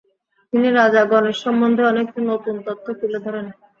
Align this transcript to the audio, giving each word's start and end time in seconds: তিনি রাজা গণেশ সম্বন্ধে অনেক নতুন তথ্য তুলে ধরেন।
তিনি 0.53 0.67
রাজা 0.71 1.01
গণেশ 1.11 1.37
সম্বন্ধে 1.43 1.83
অনেক 1.91 2.07
নতুন 2.29 2.55
তথ্য 2.67 2.85
তুলে 2.99 3.19
ধরেন। 3.25 3.45